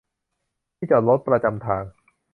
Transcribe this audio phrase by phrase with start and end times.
[0.77, 1.83] ที่จอดรถประจำทาง